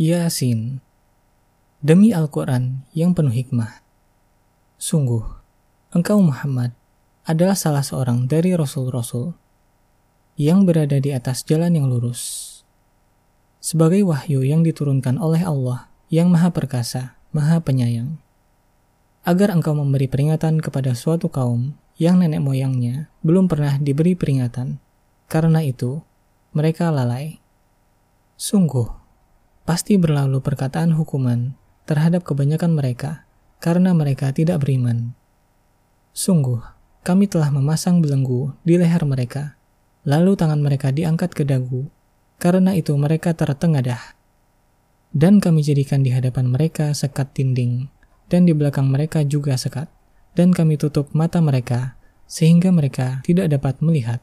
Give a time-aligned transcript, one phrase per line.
[0.00, 0.80] Yasin
[1.84, 3.84] Demi Al-Quran yang penuh hikmah
[4.80, 5.20] Sungguh,
[5.92, 6.72] engkau Muhammad
[7.28, 9.36] adalah salah seorang dari Rasul-Rasul
[10.40, 12.48] yang berada di atas jalan yang lurus.
[13.60, 18.16] Sebagai wahyu yang diturunkan oleh Allah yang maha perkasa, maha penyayang.
[19.28, 24.80] Agar engkau memberi peringatan kepada suatu kaum yang nenek moyangnya belum pernah diberi peringatan.
[25.28, 26.00] Karena itu,
[26.56, 27.36] mereka lalai.
[28.40, 28.99] Sungguh,
[29.64, 31.54] pasti berlalu perkataan hukuman
[31.88, 33.24] terhadap kebanyakan mereka
[33.60, 35.12] karena mereka tidak beriman.
[36.10, 36.58] Sungguh,
[37.00, 39.56] kami telah memasang belenggu di leher mereka,
[40.04, 41.88] lalu tangan mereka diangkat ke dagu,
[42.36, 44.18] karena itu mereka tertengadah.
[45.10, 47.88] Dan kami jadikan di hadapan mereka sekat dinding,
[48.28, 49.88] dan di belakang mereka juga sekat,
[50.36, 51.96] dan kami tutup mata mereka,
[52.28, 54.20] sehingga mereka tidak dapat melihat.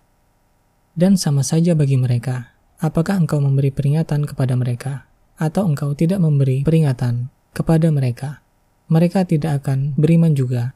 [0.94, 5.07] Dan sama saja bagi mereka, apakah engkau memberi peringatan kepada mereka,
[5.38, 8.42] atau engkau tidak memberi peringatan kepada mereka,
[8.90, 10.74] mereka tidak akan beriman juga.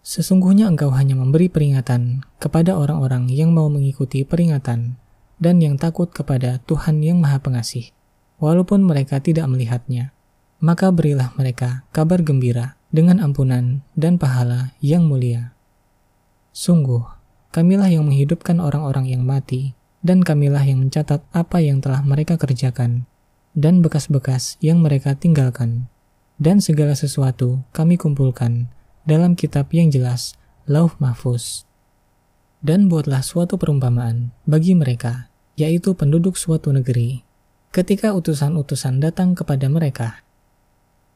[0.00, 4.96] Sesungguhnya engkau hanya memberi peringatan kepada orang-orang yang mau mengikuti peringatan
[5.40, 7.92] dan yang takut kepada Tuhan yang Maha Pengasih,
[8.40, 10.12] walaupun mereka tidak melihatnya.
[10.60, 15.56] Maka berilah mereka kabar gembira dengan ampunan dan pahala yang mulia.
[16.52, 17.00] Sungguh,
[17.54, 19.72] kamilah yang menghidupkan orang-orang yang mati
[20.04, 23.08] dan kamilah yang mencatat apa yang telah mereka kerjakan,
[23.56, 25.90] dan bekas-bekas yang mereka tinggalkan.
[26.40, 28.72] Dan segala sesuatu kami kumpulkan
[29.04, 31.68] dalam kitab yang jelas, Lauh Mahfuz.
[32.64, 37.20] Dan buatlah suatu perumpamaan bagi mereka, yaitu penduduk suatu negeri,
[37.72, 40.24] ketika utusan-utusan datang kepada mereka,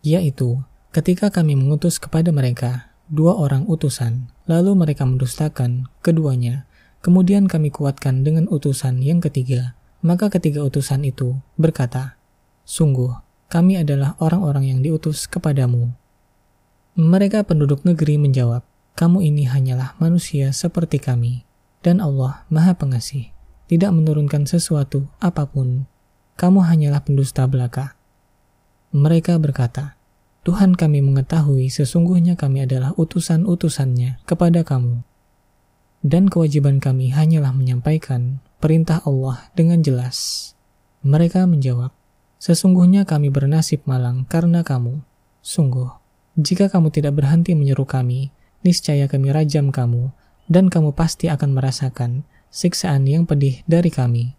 [0.05, 0.61] yaitu
[0.93, 6.69] ketika kami mengutus kepada mereka dua orang utusan, lalu mereka mendustakan keduanya,
[7.05, 9.77] Kemudian kami kuatkan dengan utusan yang ketiga.
[10.01, 12.17] Maka ketiga utusan itu berkata,
[12.65, 13.12] Sungguh,
[13.53, 15.93] kami adalah orang-orang yang diutus kepadamu.
[16.97, 21.44] Mereka penduduk negeri menjawab, Kamu ini hanyalah manusia seperti kami,
[21.84, 23.31] dan Allah Maha Pengasih,
[23.69, 25.91] tidak menurunkan sesuatu apa pun.
[26.34, 27.94] Kamu hanyalah pendusta belaka.
[28.94, 29.99] Mereka berkata,
[30.47, 35.03] Tuhan kami mengetahui sesungguhnya kami adalah utusan-utusannya kepada kamu
[36.05, 40.53] dan kewajiban kami hanyalah menyampaikan perintah Allah dengan jelas.
[41.00, 41.97] Mereka menjawab,
[42.44, 45.00] Sesungguhnya kami bernasib malang karena kamu.
[45.41, 45.88] Sungguh,
[46.37, 50.12] jika kamu tidak berhenti menyeru kami, niscaya kami rajam kamu,
[50.44, 54.37] dan kamu pasti akan merasakan siksaan yang pedih dari kami.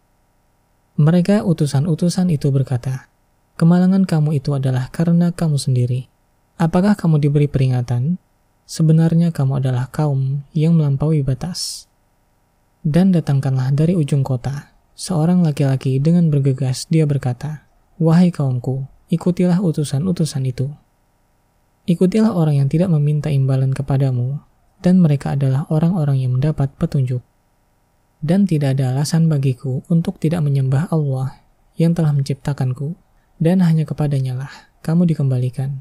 [1.02, 3.10] Mereka utusan-utusan itu berkata,
[3.58, 6.06] Kemalangan kamu itu adalah karena kamu sendiri.
[6.62, 8.22] Apakah kamu diberi peringatan?
[8.70, 11.90] Sebenarnya kamu adalah kaum yang melampaui batas.
[12.86, 17.65] Dan datangkanlah dari ujung kota, seorang laki-laki dengan bergegas dia berkata,
[17.96, 20.68] Wahai kaumku, ikutilah utusan-utusan itu.
[21.88, 24.44] Ikutilah orang yang tidak meminta imbalan kepadamu,
[24.84, 27.24] dan mereka adalah orang-orang yang mendapat petunjuk.
[28.20, 31.40] Dan tidak ada alasan bagiku untuk tidak menyembah Allah
[31.80, 33.00] yang telah menciptakanku,
[33.40, 34.52] dan hanya kepadanya lah
[34.84, 35.80] kamu dikembalikan.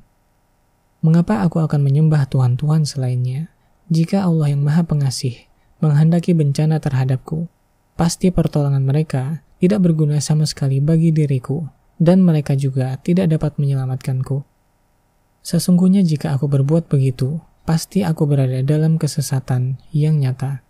[1.03, 3.51] Mengapa aku akan menyembah Tuhan-Tuhan selainnya?
[3.91, 5.51] Jika Allah yang Maha Pengasih
[5.83, 7.51] menghendaki bencana terhadapku,
[7.99, 11.67] pasti pertolongan mereka tidak berguna sama sekali bagi diriku,
[11.99, 14.43] dan mereka juga tidak dapat menyelamatkanku.
[15.45, 17.39] Sesungguhnya jika aku berbuat begitu,
[17.69, 20.65] pasti aku berada dalam kesesatan yang nyata.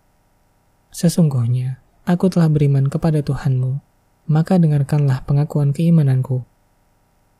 [0.91, 3.79] Sesungguhnya, aku telah beriman kepada Tuhanmu,
[4.27, 6.43] maka dengarkanlah pengakuan keimananku.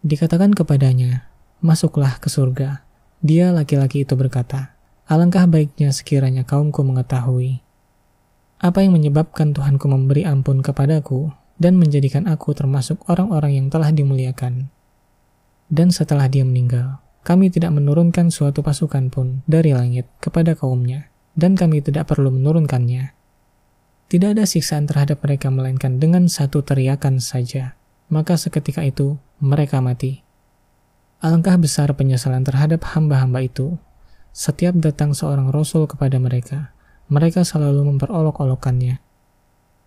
[0.06, 1.28] Dikatakan kepadanya,
[1.60, 2.84] masuklah ke surga.
[3.26, 4.76] Dia laki-laki itu berkata,
[5.06, 7.62] Alangkah baiknya sekiranya kaumku mengetahui.
[8.58, 14.72] Apa yang menyebabkan Tuhanku memberi ampun kepadaku dan menjadikan aku termasuk orang-orang yang telah dimuliakan.
[15.72, 21.58] Dan setelah dia meninggal, kami tidak menurunkan suatu pasukan pun dari langit kepada kaumnya, dan
[21.58, 23.18] kami tidak perlu menurunkannya.
[24.06, 27.74] Tidak ada siksaan terhadap mereka melainkan dengan satu teriakan saja,
[28.14, 30.22] maka seketika itu mereka mati.
[31.26, 33.82] Alangkah besar penyesalan terhadap hamba-hamba itu.
[34.36, 36.76] Setiap datang seorang rasul kepada mereka,
[37.10, 39.02] mereka selalu memperolok-olokannya.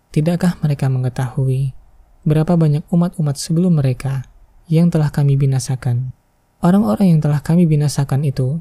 [0.09, 1.77] Tidakkah mereka mengetahui
[2.25, 4.25] berapa banyak umat-umat sebelum mereka
[4.65, 6.13] yang telah kami binasakan?
[6.59, 8.59] Orang-orang yang telah kami binasakan itu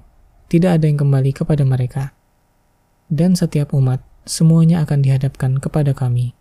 [0.53, 2.13] tidak ada yang kembali kepada mereka.
[3.09, 6.37] Dan setiap umat semuanya akan dihadapkan kepada kami.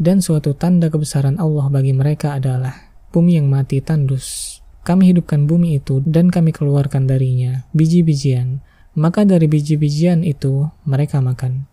[0.00, 5.82] Dan suatu tanda kebesaran Allah bagi mereka adalah bumi yang mati tandus kami hidupkan bumi
[5.82, 8.62] itu dan kami keluarkan darinya biji-bijian,
[8.94, 11.66] maka dari biji-bijian itu mereka makan.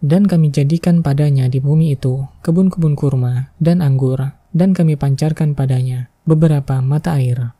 [0.00, 6.08] Dan kami jadikan padanya di bumi itu kebun-kebun kurma dan anggur, dan kami pancarkan padanya
[6.24, 7.52] beberapa mata air.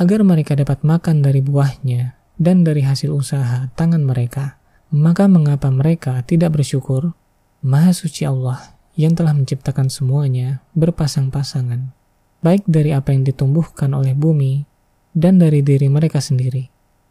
[0.00, 4.58] Agar mereka dapat makan dari buahnya dan dari hasil usaha tangan mereka,
[4.90, 7.12] maka mengapa mereka tidak bersyukur?
[7.64, 11.92] Maha suci Allah yang telah menciptakan semuanya berpasang-pasangan,
[12.40, 14.64] baik dari apa yang ditumbuhkan oleh bumi
[15.14, 16.68] dan dari diri mereka sendiri,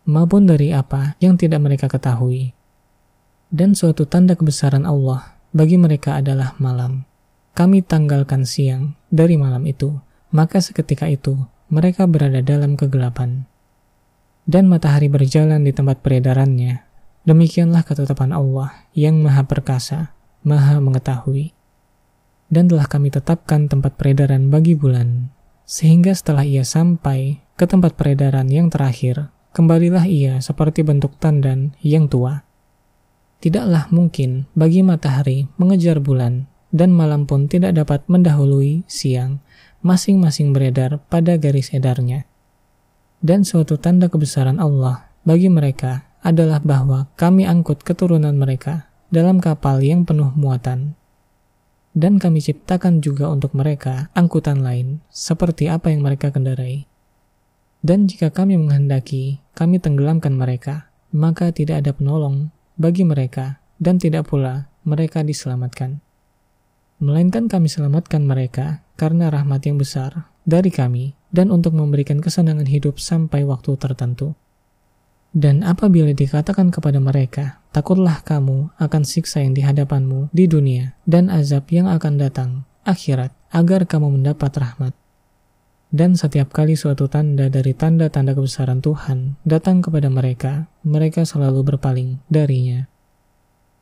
[0.09, 2.51] maupun dari apa yang tidak mereka ketahui.
[3.53, 7.05] Dan suatu tanda kebesaran Allah bagi mereka adalah malam.
[7.53, 9.93] Kami tanggalkan siang dari malam itu,
[10.33, 11.37] maka seketika itu
[11.69, 13.45] mereka berada dalam kegelapan.
[14.49, 16.81] Dan matahari berjalan di tempat peredarannya.
[17.29, 21.53] Demikianlah ketetapan Allah yang maha perkasa, maha mengetahui.
[22.49, 25.29] Dan telah kami tetapkan tempat peredaran bagi bulan,
[25.69, 32.09] sehingga setelah ia sampai ke tempat peredaran yang terakhir, kembalilah ia seperti bentuk tandan yang
[32.09, 32.41] tua.
[33.43, 39.43] Tidaklah mungkin bagi matahari mengejar bulan, dan malam pun tidak dapat mendahului siang,
[39.83, 42.23] masing-masing beredar pada garis edarnya.
[43.19, 49.83] Dan suatu tanda kebesaran Allah bagi mereka adalah bahwa kami angkut keturunan mereka dalam kapal
[49.83, 50.95] yang penuh muatan.
[51.91, 56.87] Dan kami ciptakan juga untuk mereka angkutan lain, seperti apa yang mereka kendarai.
[57.83, 64.31] Dan jika kami menghendaki, kami tenggelamkan mereka, maka tidak ada penolong bagi mereka, dan tidak
[64.31, 66.03] pula mereka diselamatkan
[67.03, 72.95] melainkan kami selamatkan mereka karena rahmat yang besar dari kami dan untuk memberikan kesenangan hidup
[72.95, 74.39] sampai waktu tertentu.
[75.33, 81.27] Dan apabila dikatakan kepada mereka, takutlah kamu akan siksa yang di hadapanmu di dunia dan
[81.27, 82.49] azab yang akan datang
[82.87, 84.93] akhirat agar kamu mendapat rahmat.
[85.93, 92.17] Dan setiap kali suatu tanda dari tanda-tanda kebesaran Tuhan datang kepada mereka, mereka selalu berpaling
[92.33, 92.89] darinya.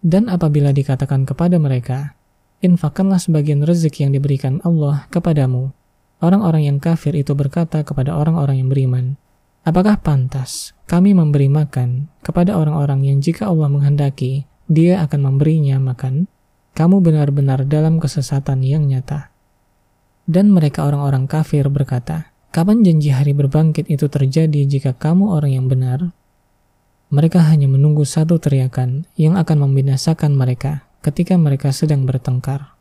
[0.03, 2.19] Dan apabila dikatakan kepada mereka,
[2.59, 5.71] infakkanlah sebagian rezeki yang diberikan Allah kepadamu.
[6.19, 9.15] Orang-orang yang kafir itu berkata kepada orang-orang yang beriman,
[9.63, 16.27] Apakah pantas kami memberi makan kepada orang-orang yang jika Allah menghendaki, dia akan memberinya makan?
[16.75, 19.31] Kamu benar-benar dalam kesesatan yang nyata.
[20.31, 25.68] Dan mereka orang-orang kafir berkata, Kapan janji hari berbangkit itu terjadi jika kamu orang yang
[25.72, 26.12] benar?
[27.12, 32.75] Mereka hanya menunggu satu teriakan yang akan membinasakan mereka ketika mereka sedang bertengkar,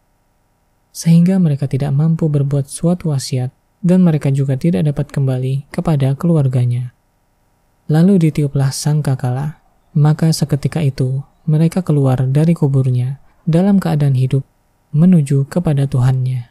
[0.90, 6.90] sehingga mereka tidak mampu berbuat suatu wasiat dan mereka juga tidak dapat kembali kepada keluarganya.
[7.86, 9.62] Lalu ditiuplah sangkakala,
[9.94, 14.42] maka seketika itu mereka keluar dari kuburnya dalam keadaan hidup
[14.90, 16.49] menuju kepada Tuhannya.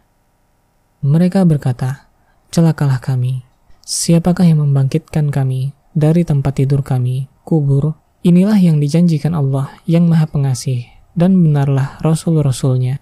[1.00, 2.12] Mereka berkata,
[2.52, 3.48] celakalah kami,
[3.88, 10.28] siapakah yang membangkitkan kami dari tempat tidur kami, kubur, inilah yang dijanjikan Allah yang maha
[10.28, 10.84] pengasih
[11.16, 13.00] dan benarlah rasul-rasulnya.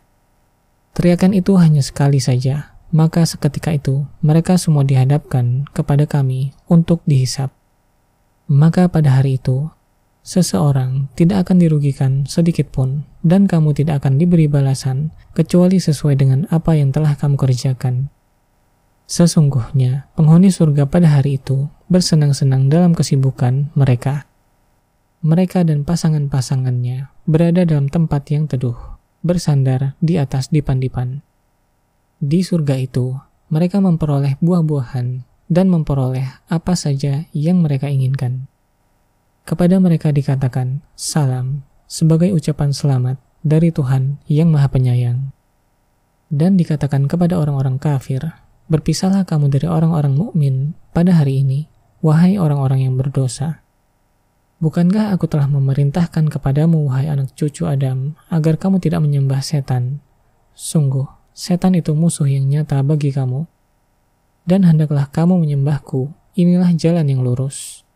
[0.94, 7.50] Teriakan itu hanya sekali saja, maka seketika itu mereka semua dihadapkan kepada kami untuk dihisap.
[8.46, 9.74] Maka pada hari itu,
[10.28, 16.44] seseorang tidak akan dirugikan sedikit pun, dan kamu tidak akan diberi balasan kecuali sesuai dengan
[16.52, 18.12] apa yang telah kamu kerjakan.
[19.08, 24.28] Sesungguhnya, penghuni surga pada hari itu bersenang-senang dalam kesibukan mereka
[25.26, 28.78] mereka dan pasangan-pasangannya berada dalam tempat yang teduh,
[29.26, 31.26] bersandar di atas dipan-dipan.
[32.22, 33.18] Di surga itu,
[33.50, 38.46] mereka memperoleh buah-buahan dan memperoleh apa saja yang mereka inginkan.
[39.48, 43.16] Kepada mereka dikatakan salam sebagai ucapan selamat
[43.48, 45.32] dari Tuhan yang Maha Penyayang.
[46.28, 48.20] Dan dikatakan kepada orang-orang kafir,
[48.68, 51.72] berpisahlah kamu dari orang-orang mukmin pada hari ini,
[52.04, 53.64] wahai orang-orang yang berdosa
[54.58, 60.02] Bukankah aku telah memerintahkan kepadamu, wahai anak cucu Adam, agar kamu tidak menyembah setan?
[60.58, 63.46] Sungguh, setan itu musuh yang nyata bagi kamu.
[64.50, 67.87] Dan hendaklah kamu menyembahku, inilah jalan yang lurus.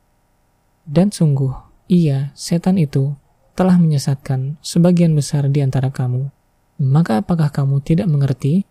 [0.87, 1.53] Dan sungguh,
[1.91, 3.13] ia, setan itu,
[3.53, 6.33] telah menyesatkan sebagian besar di antara kamu.
[6.81, 8.65] Maka apakah kamu tidak mengerti?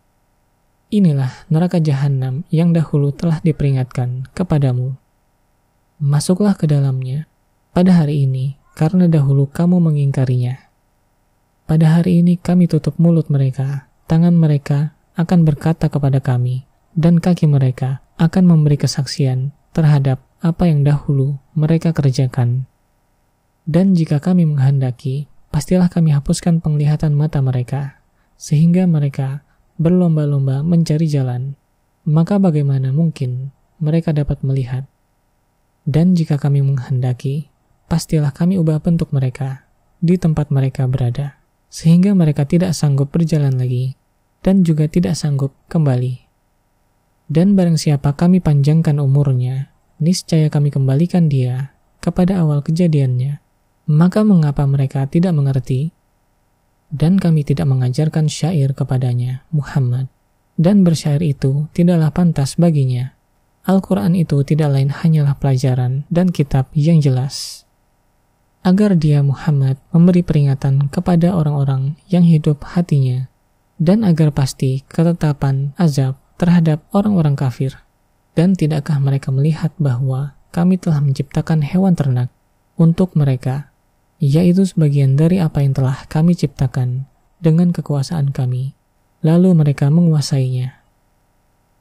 [0.90, 4.98] Inilah neraka jahanam yang dahulu telah diperingatkan kepadamu.
[6.02, 7.30] Masuklah ke dalamnya,
[7.70, 10.58] pada hari ini karena dahulu kamu mengingkarinya.
[11.70, 16.66] Pada hari ini kami tutup mulut mereka, tangan mereka akan berkata kepada kami,
[16.98, 22.64] dan kaki mereka akan memberi kesaksian terhadap apa yang dahulu mereka kerjakan.
[23.68, 28.00] Dan jika kami menghendaki, pastilah kami hapuskan penglihatan mata mereka,
[28.40, 29.44] sehingga mereka
[29.76, 31.60] berlomba-lomba mencari jalan.
[32.08, 34.88] Maka bagaimana mungkin mereka dapat melihat?
[35.84, 37.52] Dan jika kami menghendaki,
[37.92, 39.68] pastilah kami ubah bentuk mereka
[40.00, 41.36] di tempat mereka berada,
[41.68, 44.00] sehingga mereka tidak sanggup berjalan lagi
[44.40, 46.24] dan juga tidak sanggup kembali.
[47.30, 53.38] Dan barang siapa kami panjangkan umurnya, niscaya kami kembalikan dia kepada awal kejadiannya.
[53.86, 55.92] Maka mengapa mereka tidak mengerti?
[56.90, 60.10] Dan kami tidak mengajarkan syair kepadanya, Muhammad.
[60.58, 63.14] Dan bersyair itu tidaklah pantas baginya.
[63.68, 67.64] Al-Quran itu tidak lain hanyalah pelajaran dan kitab yang jelas.
[68.60, 73.28] Agar dia Muhammad memberi peringatan kepada orang-orang yang hidup hatinya,
[73.80, 77.80] dan agar pasti ketetapan azab terhadap orang-orang kafir.
[78.34, 82.30] Dan tidakkah mereka melihat bahwa kami telah menciptakan hewan ternak
[82.74, 83.70] untuk mereka,
[84.22, 87.06] yaitu sebagian dari apa yang telah kami ciptakan
[87.40, 88.76] dengan kekuasaan kami,
[89.24, 90.80] lalu mereka menguasainya.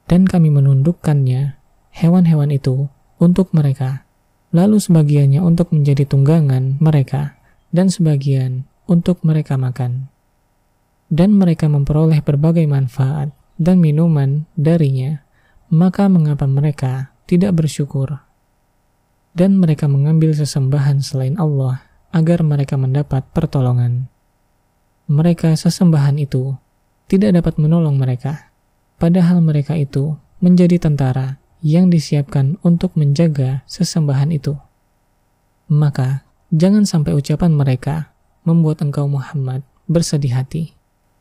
[0.10, 1.60] Dan kami menundukkannya,
[1.94, 2.90] hewan-hewan itu,
[3.22, 4.08] untuk mereka,
[4.50, 7.38] lalu sebagiannya untuk menjadi tunggangan mereka,
[7.70, 10.10] dan sebagian untuk mereka makan.
[11.10, 13.30] Dan mereka memperoleh berbagai manfaat
[13.62, 15.22] dan minuman darinya,
[15.70, 18.26] maka mengapa mereka tidak bersyukur?
[19.38, 24.10] Dan mereka mengambil sesembahan selain Allah agar mereka mendapat pertolongan.
[25.06, 26.58] Mereka sesembahan itu
[27.06, 28.50] tidak dapat menolong mereka,
[28.98, 34.58] padahal mereka itu menjadi tentara yang disiapkan untuk menjaga sesembahan itu.
[35.70, 40.74] Maka, jangan sampai ucapan mereka membuat engkau Muhammad bersedih hati.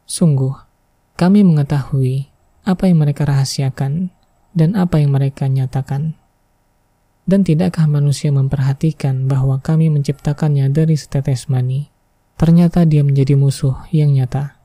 [0.09, 0.57] Sungguh,
[1.21, 2.33] kami mengetahui
[2.65, 4.13] apa yang mereka rahasiakan
[4.59, 6.19] dan apa yang mereka nyatakan.
[7.29, 11.87] Dan tidakkah manusia memperhatikan bahwa kami menciptakannya dari setetes mani?
[12.35, 14.59] Ternyata dia menjadi musuh yang nyata.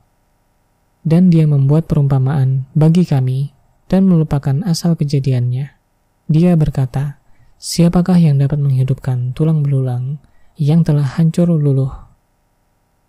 [1.06, 3.54] Dan dia membuat perumpamaan bagi kami
[3.86, 5.76] dan melupakan asal kejadiannya.
[6.26, 7.22] Dia berkata,
[7.64, 10.20] Siapakah yang dapat menghidupkan tulang belulang
[10.60, 11.92] yang telah hancur luluh?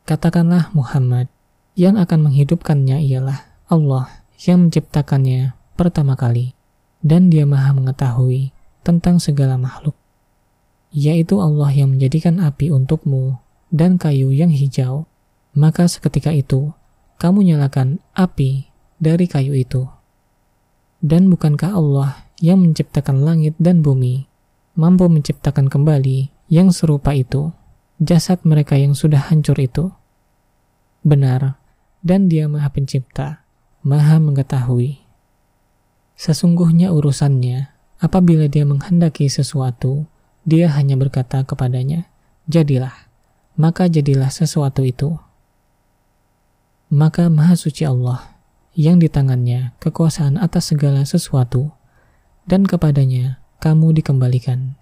[0.07, 1.27] Katakanlah Muhammad,
[1.75, 6.54] yang akan menghidupkannya ialah Allah yang menciptakannya pertama kali,
[7.05, 8.49] dan dia maha mengetahui
[8.81, 9.93] tentang segala makhluk.
[10.89, 13.37] Yaitu Allah yang menjadikan api untukmu
[13.69, 15.05] dan kayu yang hijau,
[15.53, 16.73] maka seketika itu
[17.21, 19.85] kamu nyalakan api dari kayu itu.
[21.05, 24.25] Dan bukankah Allah yang menciptakan langit dan bumi
[24.73, 27.53] mampu menciptakan kembali yang serupa itu,
[28.01, 29.93] jasad mereka yang sudah hancur itu?
[31.05, 31.61] Benar,
[32.01, 33.45] dan dia maha pencipta
[33.85, 35.04] maha mengetahui.
[36.15, 37.67] Sesungguhnya urusannya,
[37.99, 40.07] apabila dia menghendaki sesuatu,
[40.47, 42.07] dia hanya berkata kepadanya,
[42.47, 42.95] jadilah,
[43.59, 45.19] maka jadilah sesuatu itu.
[46.87, 48.39] Maka maha suci Allah,
[48.75, 51.75] yang di tangannya kekuasaan atas segala sesuatu,
[52.47, 54.77] dan kepadanya kamu dikembalikan.